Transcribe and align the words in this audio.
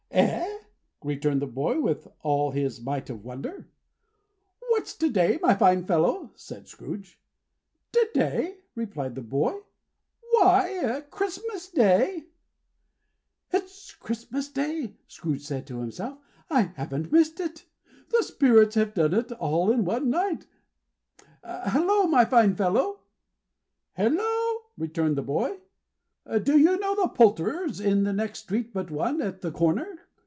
"Eh?" 0.13 0.57
returned 1.05 1.41
the 1.41 1.47
boy, 1.47 1.79
with 1.79 2.05
all 2.21 2.51
his 2.51 2.81
might 2.81 3.09
of 3.09 3.23
wonder. 3.23 3.69
"What's 4.67 4.93
to 4.95 5.09
day, 5.09 5.39
my 5.41 5.53
fine 5.55 5.85
fellow?" 5.85 6.31
said 6.35 6.67
Scrooge. 6.67 7.17
"To 7.93 8.09
day!" 8.13 8.57
replied 8.75 9.15
the 9.15 9.21
boy. 9.21 9.61
"Why, 10.31 11.03
CHRISTMAS 11.09 11.69
DAY." 11.69 12.25
"It's 13.53 13.93
Christmas 13.95 14.49
Day!" 14.49 14.81
said 14.83 14.95
Scrooge 15.07 15.47
to 15.67 15.79
himself. 15.79 16.19
"I 16.49 16.63
haven't 16.75 17.13
missed 17.13 17.39
it. 17.39 17.63
The 18.09 18.21
Spirits 18.21 18.75
have 18.75 18.93
done 18.93 19.13
it 19.13 19.31
all 19.33 19.71
in 19.71 19.85
one 19.85 20.09
night. 20.09 20.45
Hallo, 21.45 22.03
my 22.05 22.25
fine 22.25 22.55
fellow!" 22.55 22.99
"Hallo!" 23.93 24.57
returned 24.77 25.17
the 25.17 25.21
boy. 25.23 25.57
"Do 26.43 26.57
you 26.59 26.77
know 26.77 26.95
the 26.95 27.07
Poulterer's, 27.07 27.79
in 27.79 28.03
the 28.03 28.13
next 28.13 28.39
street 28.41 28.71
but 28.73 28.91
one, 28.91 29.21
at 29.21 29.41
the 29.41 29.51
corner?" 29.51 29.87